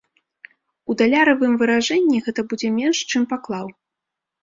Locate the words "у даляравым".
0.91-1.53